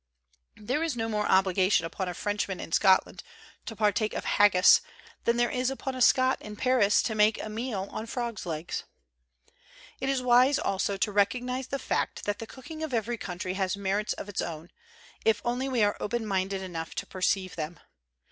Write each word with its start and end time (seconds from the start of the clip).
There 0.57 0.81
is 0.81 0.97
no 0.97 1.07
more 1.07 1.27
obligation 1.27 1.85
upon 1.85 2.09
a 2.09 2.15
Frenchman 2.15 2.59
in 2.59 2.71
Scotland 2.71 3.21
to 3.67 3.75
partake 3.75 4.15
of 4.15 4.25
haggis, 4.25 4.81
than 5.25 5.37
there 5.37 5.51
is 5.51 5.69
upon 5.69 5.93
a 5.93 6.01
Scot 6.01 6.41
in 6.41 6.55
Paris 6.55 7.03
to 7.03 7.13
make 7.13 7.39
a 7.39 7.49
meal 7.49 7.87
on 7.91 8.07
frogs' 8.07 8.47
legs. 8.47 8.83
It 9.99 10.09
is 10.09 10.19
wise 10.23 10.57
also 10.57 10.97
to 10.97 11.11
recognize 11.11 11.67
the 11.67 11.77
fact 11.77 12.23
that 12.25 12.39
the 12.39 12.47
cooking 12.47 12.81
of 12.81 12.95
every 12.95 13.19
country 13.19 13.53
has 13.53 13.77
merits 13.77 14.13
of 14.13 14.27
its 14.27 14.41
own, 14.41 14.71
if 15.23 15.39
only 15.45 15.69
we 15.69 15.83
are 15.83 15.97
open 15.99 16.25
minded 16.25 16.63
enough 16.63 16.95
to 16.95 17.05
pereeive 17.05 17.53
them. 17.55 17.79